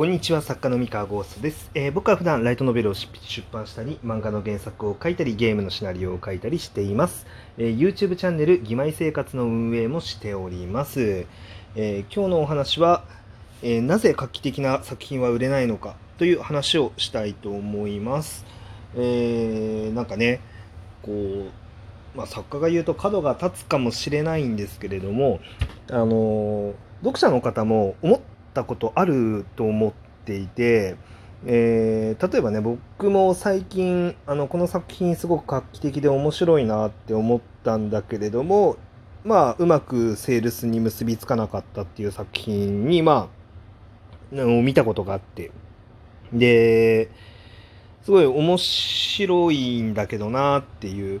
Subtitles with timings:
[0.00, 3.12] こんにちは、作家の三河ゴーストです、えー、僕は普段ライトノベルを出
[3.52, 7.26] 版したり、漫画の原作を書いたり、ゲームのシナリオを書いたりしています。
[7.58, 11.26] えー、YouTube チャンネル、義妹生活の運営もしております。
[11.76, 13.04] えー、今日のお話は、
[13.62, 18.46] えなぜ画期的な作品は売れないのかという話をしたいと思います。
[18.96, 20.40] えなんかね、
[21.02, 25.40] こう、まあ、作家が言うと角が立つかもしれないんですけれども、
[25.90, 26.72] あの
[27.02, 28.20] 読者の方も思っ
[28.50, 29.92] ったことあると思っ
[30.24, 30.96] ていて、
[31.46, 38.76] えー、例えばね僕も最近あのこの作品すごく画期的で面白いなって思ったんだけれども
[39.24, 43.28] まあうまくセールスに結びつかなかったっていう作品にま
[44.32, 45.50] あ見たことがあって
[46.32, 47.10] で
[48.02, 51.20] すごい面白いんだけどなっていう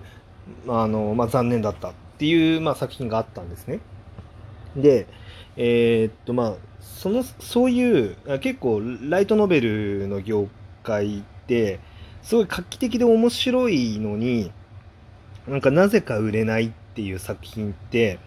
[0.68, 3.80] あの、まあ、残念だったっていう、まあ、作品があったんですね。
[4.76, 5.06] で、
[5.56, 10.48] えー、っとまあそのそういう結構ライトノベルの業
[10.82, 11.80] 界って
[12.22, 14.52] すごい画期的で面白いのに
[15.48, 18.18] なんかなぜか売れないっていう作品って、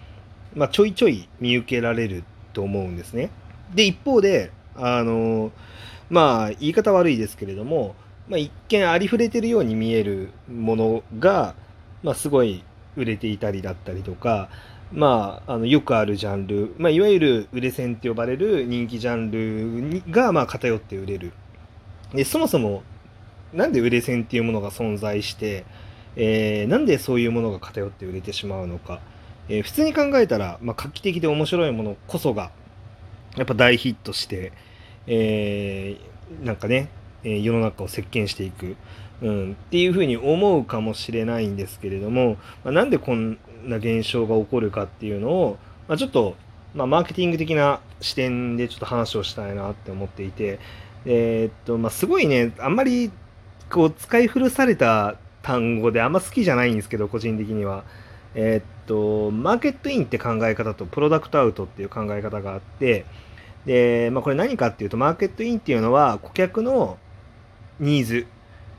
[0.55, 2.23] まあ、ちょいちょい見受けられる
[2.53, 3.29] と思うんですね。
[3.73, 5.51] で一方であの
[6.09, 7.95] まあ言い方悪いですけれども、
[8.27, 11.55] まあ、一見ありふれてるように見えるものが、
[12.01, 12.63] まあ、すごい
[12.95, 14.49] 売れていたりだったりとか
[14.93, 21.33] まあ、あのよくあるジャンル、まあ、いわゆる売れ線って呼ばれる人気ジャンルが、まあ、偏って売れる。
[22.13, 22.83] でそもそも
[23.53, 25.65] なんで売れ線っていうものが存在して、
[26.15, 28.99] えー、なんでそういうものが偏って売れてしまうのか、
[29.49, 32.51] えー、普通に考えたら、まあ、画期的で面白いものこそが
[33.35, 34.53] やっぱ大ヒットして、
[35.07, 36.89] えー、なんかね、
[37.23, 38.75] 世の中を席巻していく、
[39.23, 45.57] うん、っていうふうに思うかもしれないんですけれども、まあ、なんでこんな現象が起こるかっていうのを、
[45.87, 46.35] まあ、ちょっと、
[46.75, 50.59] まあ、マーケティング的な視点でちょっと話をしたいなって思っていて、
[51.05, 53.11] えー、っと、まあ、すごいね、あんまり
[53.71, 57.83] こう使い古された単語であんま好きじゃないんですけど、個人的には。
[58.35, 63.05] えー、っと、マーケットインって考え方とプロダクトアウトっていう考え方があって、
[63.65, 66.97] で、まあ、これ何かっていうと、マーケットインっていうのは顧客の
[67.79, 68.27] ニーズ、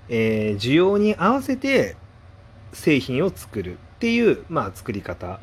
[0.09, 1.97] えー、需要に合わせて
[2.73, 5.41] 製品を作るっていう、まあ、作り方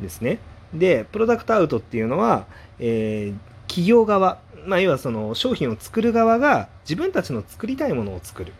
[0.00, 0.38] ですね。
[0.74, 2.46] で、プロダクトアウトっていうのは、
[2.78, 8.52] えー、企業側、まあ、要はその商品を作る側が自分たちの作りたいものを作る。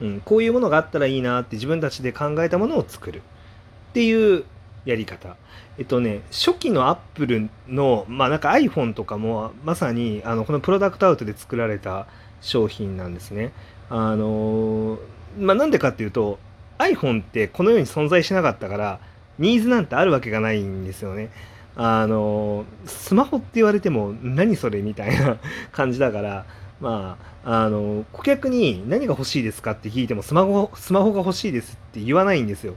[0.00, 4.44] うん、こういうものがあったらいいなって自分たちで考えたものを作るっていう
[4.84, 5.36] やり方。
[5.78, 12.06] えっとね、初期のアップルの、まあなんか iPhone とかもまさにあのこのプロダクトアウトで作られた
[12.40, 13.52] 商品なんですね。
[13.88, 14.98] あの
[15.38, 16.38] まあなんでかっていうと、
[16.78, 19.00] iPhone ってこの世に存在しなかったから
[19.38, 21.30] ニーズなんてあるわけがないんですよね。
[21.76, 25.38] あのスマホって言われても何それみたいな
[25.72, 26.44] 感じだから
[26.80, 32.74] まああの顧客に何が欲しいですかって聞いてもスマホスマホが欲しいですって言わないんですよ。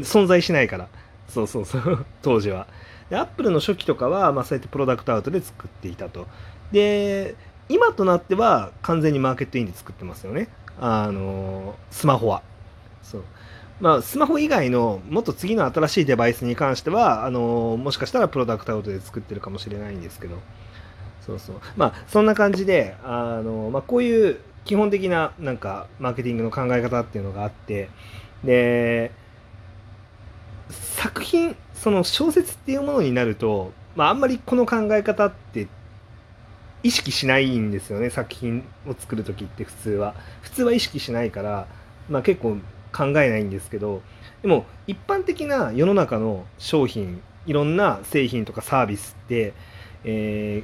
[0.00, 0.88] 存在しないから。
[1.28, 2.06] そうそうそう。
[2.22, 2.66] 当時は。
[3.10, 6.26] でアップルの初期とかは、まあ、そうやってプロダクトアウトで作っていたと。
[6.72, 7.34] で
[7.68, 10.48] 今となっては完全にマーケットインで作ってますよね。
[10.80, 12.42] あのスマホは。
[13.02, 13.24] そう。
[13.80, 20.38] まあ、スマホ以外のもっと次の新しいデバイスに関してはあのもしかしたらプロダクトアウトで作ってるかもしれないんですけど。
[21.24, 21.56] そうそう。
[21.76, 27.90] まあそんな感じであの、まあ、こういう基本的ななんかマーケティングの考え方っていうのがあって。
[28.44, 29.10] で
[30.70, 35.66] 作品その小説っていうものになると、まあ、あんまりこの考え方って
[36.82, 41.66] 意識しないんですよね作品を作る時って普通は普通は意識しないから、
[42.08, 42.58] まあ、結構
[42.92, 44.02] 考えないんですけど
[44.42, 49.54] でも一般的な世の中の商品いろんな製品とかサービスって、
[50.04, 50.62] え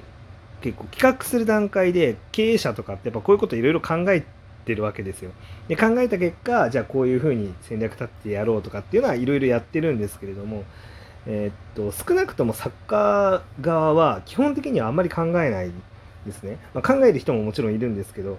[0.60, 4.24] ー、結構企画する段階で経営者とかってやっぱこういうこといろいろ考え
[4.64, 5.32] てるわけですよ。
[5.68, 10.64] で考えた結果じゃあこういうふうに戦略立ってやろうとかっていうのはいろいろやってるんですけれども、
[11.26, 15.72] えー、っと少なくとも作家側は基本的にはあんまり考えない
[16.24, 16.58] ですね。
[16.74, 18.38] まあ、考える人ももちろんいるんですけど、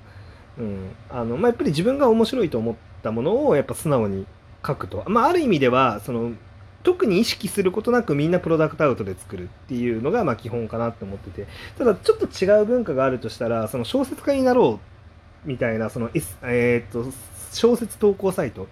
[0.57, 0.91] うん。
[1.09, 4.25] あのまあ、やっぱり自分が面白いと思ったものをやっぱ素直に
[4.65, 6.31] 書くと、まあ、ある意味ではその
[6.83, 11.47] 特に意識することなくみんなプロダクトアウトで作るっていうのがま基本かなって思ってて。
[11.77, 14.79] ただちょっと違う文化があるとしたらその小説家になろ
[15.45, 17.11] うみたいなその、S えー、と
[17.51, 18.67] 小説投稿サイト。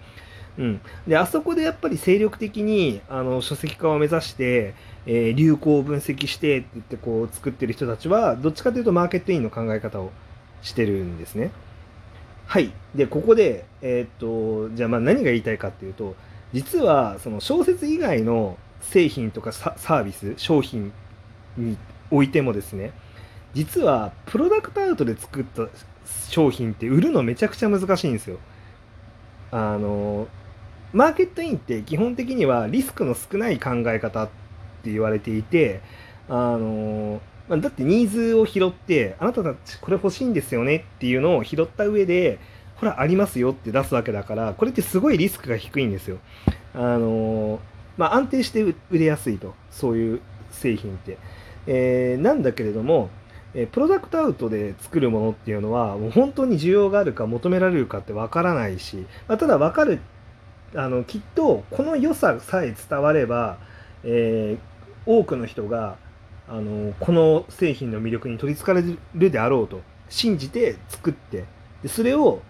[0.56, 4.74] うん、であそこでやっぱり精力的にあの書籍化を目指して、
[5.04, 10.12] えー、流行を分析してって言ってこう作ってる人たちはどっちかというとマーケットインの考え方を
[10.62, 11.50] してるんですね。
[12.46, 12.72] はい。
[12.94, 16.14] で、ここで、えー、っと、じゃあまあ何が言いたいかっていうと、
[16.52, 20.92] 実はその小説以外の製品とかサービス、商品
[21.56, 21.76] に
[22.10, 22.92] おいてもですね、
[23.54, 25.68] 実はプロダクトアウトで作った
[26.28, 28.38] 商品って売るのめちゃくちゃ難しいんですよ。
[29.50, 30.28] あの
[30.94, 34.28] マーケットインって基本的にはリスクの少ない考え方っ
[34.82, 35.80] て言われていて
[36.28, 42.38] あのだってニーズを拾ってあなたたちこれ欲しいんですよねっていうのを拾った上で
[42.76, 46.18] ほらありますよって出すわけだからこれってすごいリスクが低いんですよ。
[46.74, 47.60] あの
[47.96, 50.20] まあ、安定して売れやすいとそういう
[50.50, 51.18] 製品って。
[51.66, 53.08] えー、なんだけれども
[53.54, 60.00] えプロダクトアウトで作るものっていうのはもう本当に需要があるか求められるかってわからないし、まあ、ただ分かる
[60.76, 63.58] あのきっとこの良ささえ伝われば、
[64.02, 65.96] えー、多くの人が
[66.48, 68.82] あのこの製品の魅力に取りつかれ
[69.14, 71.44] るであろうと信じて作って
[71.82, 72.42] でそれを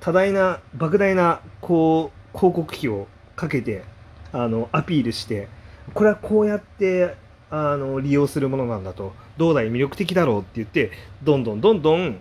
[0.00, 3.06] 多大な莫大なこう広告費を
[3.36, 3.84] かけて
[4.32, 5.48] あのアピールして
[5.94, 7.16] これはこうやって
[7.50, 10.90] あの利用するものなんだとどうだい魅力的だろうって言って
[11.22, 12.20] どんどんどんどん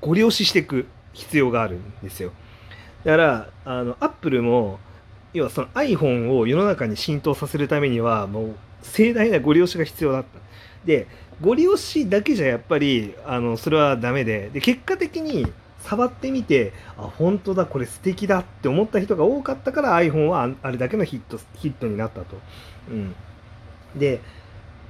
[0.00, 2.32] ご利用ししていく必要があるんですよ。
[3.04, 4.78] だからあのアップルも
[5.32, 10.40] 要はその iPhone を世の中に浸透させるためにはもう盛大なご利用しが必要だった。
[10.84, 11.06] で
[11.40, 14.50] ご利用しだけじゃやっぱりあのそれはダメで。
[14.50, 15.46] で結果的に
[15.80, 22.36] 触ってみてあ本当だこれ素敵だって思った人が多かったから iPhone はあれだけのヒットヒットになったと。
[22.90, 23.14] うん、
[23.96, 24.20] で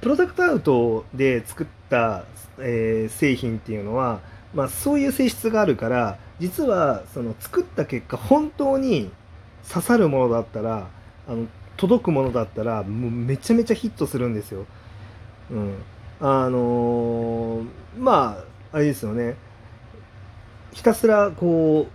[0.01, 2.25] プロダクトアウトで作った、
[2.59, 4.19] えー、製品っていうのは、
[4.53, 9.11] まあ、そういう性質があるから実はその作った結果本当に
[9.69, 10.87] 刺さるものだったら
[11.27, 11.45] あの
[11.77, 14.65] 届くものだったらもうめちゃめちゃヒットするんですよ。
[15.51, 15.75] うん、
[16.19, 17.65] あのー、
[17.97, 19.35] まああれですよね
[20.73, 21.87] ひたすらこ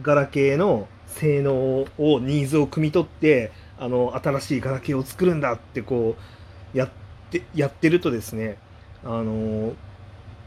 [0.00, 6.16] うガラケーの性能をニーズを汲み取ってあの新しいガラケーを作るんだってこ
[6.74, 6.90] うやっ
[7.30, 8.56] てやってるとですね
[9.04, 9.74] あの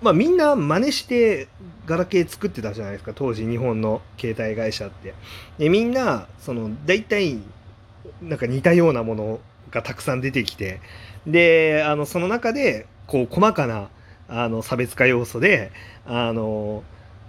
[0.06, 1.48] まあみんな真似して
[1.88, 3.14] ガラケー作ってたじゃないですか。
[3.16, 5.16] 当時日本の携帯会社って。
[5.58, 7.40] でみんなその大体
[8.22, 9.40] なんか似たようなもの
[9.72, 10.80] がたくさん出てきて。
[11.26, 13.90] であのその中でこう細かな
[14.30, 15.72] あの差別化要素で
[16.06, 16.84] あの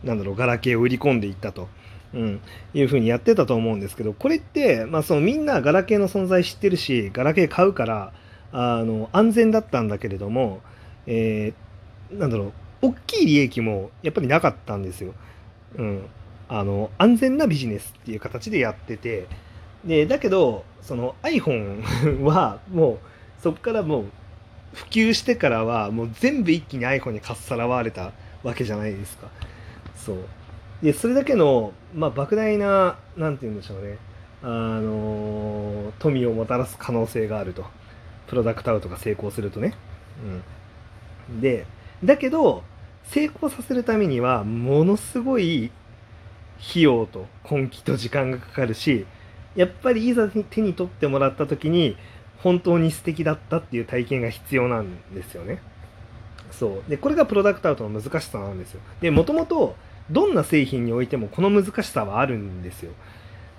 [0.05, 1.69] なんだろうガラケーを売り込んでいったと。
[2.14, 2.40] うん、
[2.72, 8.12] いうふうにやってたと思うんですけどこれって、まあ、そのみんなガラケーの存在知ってるしガラケー買うから
[8.52, 10.61] あの安全だったんだけれども、
[11.06, 12.52] えー、なんだろう
[12.82, 15.14] 大きい利益もやっぱりなかったんですよ。
[15.76, 16.06] うん、
[16.49, 19.26] あの安全なビジネスっていう形でやってて。
[19.84, 22.99] でだけどその iPhone はもう
[23.40, 24.05] そこからもう
[24.73, 28.12] 普及してからはもう全部一気に iPhone にかっさらわれた
[28.43, 29.29] わけじゃないですか。
[29.94, 30.17] そう。
[30.82, 33.99] でそれだけの、まあ、莫大な何て言うんでしょうね。
[34.43, 37.64] あの富をもたらす可能性があると。
[38.26, 39.72] プロダクトアウトが成功するとね、
[41.31, 41.64] うん、で
[42.04, 42.62] だけど
[43.04, 45.70] 成功させるためにはものすごい
[46.70, 49.06] 費用と根気と時間がかかるし
[49.54, 51.96] やっぱりいざ手に取ってもらった時に
[52.38, 55.60] 本当に素敵だったっていう体験が必要なんですよね。
[56.50, 58.81] そうでこれがプロダクトアウトの難しさなんですよ。
[59.00, 59.76] でもともと
[60.10, 62.93] どんな製品においてもこの難しさはあるんですよ。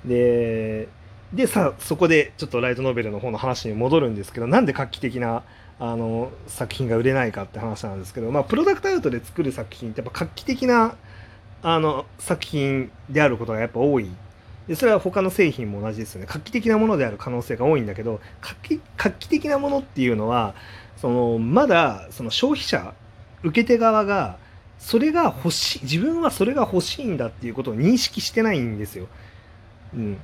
[0.06, 0.88] で、
[1.34, 5.44] でさそこでちょっとライトノベルの方の話に戻るんですけどなんで画期的な
[5.80, 10.96] あの作品が売れないかって話なんですけど、まあ、プロダクトアウトで作る作品ってやっぱ画期的な
[11.62, 14.10] あの作品であることがやっぱ多い。
[14.68, 16.28] でそれは他の製品も同じですよね。
[16.30, 20.56] 画期的なものである可能性が多いんだけど画期画期的なものっていうのは
[20.98, 22.94] そのまだその消費者
[23.44, 24.38] 受け手側が
[24.80, 29.08] それが欲しい自分はそれが欲しいんだっていうことを認識してないんですよ。
[29.94, 30.18] うん、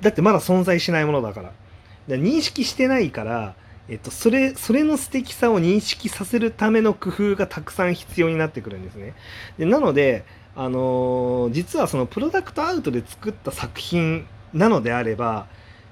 [0.00, 1.48] だってまだ存在しないものだから。
[1.50, 1.54] か
[2.08, 3.54] ら認識してないから、
[3.88, 9.14] えっと、それそれの素敵さを認識させるための工夫がたくさん必要になってくるんですね。
[9.58, 10.24] でなので、
[10.56, 15.46] あのー、実はそのプロダクトアウトで作った作品なのであれば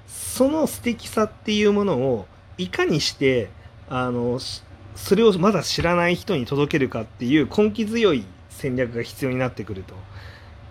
[0.07, 2.25] その素敵さっていうものを
[2.57, 3.49] いかにして
[3.89, 4.39] あの
[4.95, 9.93] それをまだ知らない人に届けるかっていう根気強い戦略が必要になってくると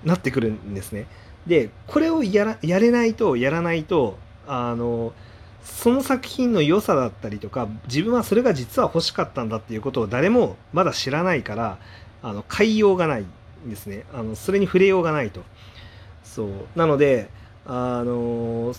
[0.05, 1.07] なってくるんですね。
[1.47, 5.13] でこれをやらやれないとやらないとあの
[5.63, 11.79] その作品の良さだったりとか自分はそれが実は欲しかったんだっていうことを誰もまだ知らないから
[12.23, 14.05] あの買いようがないんですね。
[14.15, 15.43] あのそれに触れようがないと。
[16.25, 16.49] そう。
[16.77, 17.29] なので
[17.67, 18.75] あの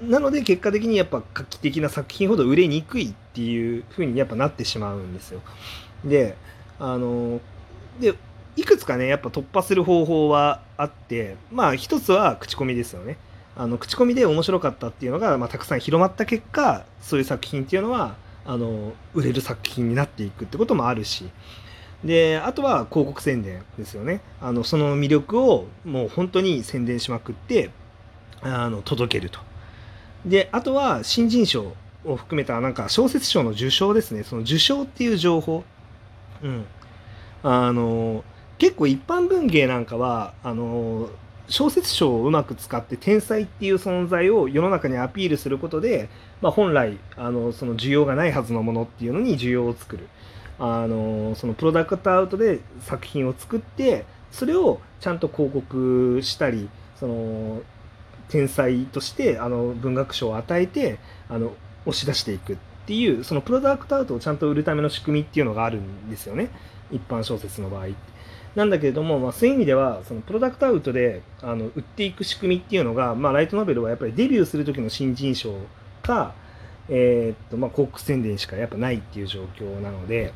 [0.00, 5.40] なので結果的にやっぱ画期的な作品ほど売れにくいっていう風にやっぱなってしまうんですよ。
[6.04, 6.36] で
[6.78, 7.40] あの
[7.98, 8.14] で
[8.56, 13.18] いくつかねやっぱ突破する方法はあってまあ一つは口コミですよね。
[13.58, 21.30] あの口コミで面白かったっていうのが、まあ、たくさん広まった結果そういう作品っていうのはあの売れる作品になっていくってこともあるし。
[22.04, 24.20] であとは広告宣伝ですよね。
[24.40, 27.70] あのその魅力をもう本当に宣伝しまくって
[28.42, 29.40] あの届けると。
[30.24, 31.72] であとは新人賞
[32.04, 34.22] を含めたなんか小説賞の受賞ですね。
[34.24, 35.64] その受賞っていう情報。
[36.42, 36.66] うん。
[37.42, 38.24] あの
[38.58, 41.10] 結構一般文芸なんかはあの
[41.48, 46.08] 小説賞をうまく使って天才っていう存在を世の中にアピールすることで、
[46.40, 50.08] まあ、本来あのその需要がないはずのものっていうのに需要を作る
[50.58, 57.62] あのそのプロダクトアウトで作品を作ってそれをちゃんと広告したりその
[58.28, 60.98] 天才としてあの文学賞を与えて
[61.28, 61.52] あの
[61.84, 66.50] 押し出していくっていうそのプロダクトアウトをちゃんと売るための仕組みっていうのがあるんですよね
[66.90, 67.88] 一般小説の場合。
[68.56, 75.54] なんだけれども、まあ、そういう意味ではそのプロダクトアウトであの売っていく仕組みっていうのが、まあ、ライトノベルはやっぱりデビューする時の新人賞
[76.02, 76.34] か、
[76.88, 80.32] えー、っとまあ、広告宣伝しかやっぱないっていう状況なので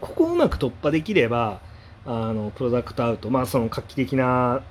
[0.00, 1.60] ここをうまく突破できれば
[2.04, 4.62] あのプロダクトアウト、まあ、その画期的な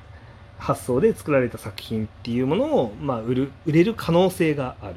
[0.60, 4.96] 発想で作られた作品っていうものを、まあ、売る売れる可能性がある、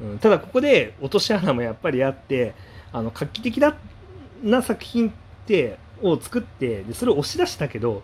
[0.00, 2.54] うん、ただここで落とし穴もやっぱりあって
[2.92, 5.12] あの画期的な作品っ
[5.46, 8.02] てを作ってでそれを押し出したけど、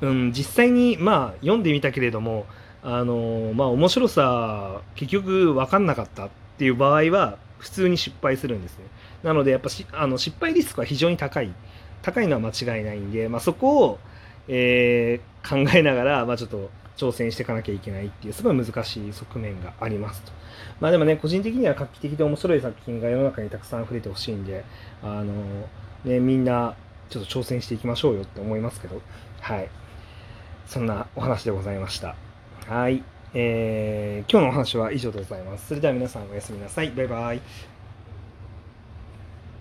[0.00, 2.46] うん、実際にまあ読んでみたけれども
[2.82, 8.84] あのまあ面白さ結局分かんなかったっていう場合は普通に失敗するんですね
[9.22, 11.52] なのでやっぱしあの失敗リスクは非常に高い
[12.02, 13.98] 高いのは間違いないんで、まあ、そこを、
[14.46, 20.32] えー、考えながら、まあ、ちょっと挑戦していかなきゃいけないっていうすごい難しい側面がありますと。
[20.80, 24.64] まあでもね個人的には画期的で面白い作品が世の中にたくさん溢れてほしいんで
[25.02, 25.32] あの、
[26.04, 26.74] ね、みんな
[27.08, 29.00] ちょっと挑戦していきましょうよって思いますけど、
[29.40, 29.68] はい。
[30.66, 32.14] そんなお話でございました。
[32.66, 33.02] はい。
[33.34, 35.68] えー、今日のお話は以上でございます。
[35.68, 36.90] それでは皆さんおやすみなさい。
[36.90, 37.77] バイバイ。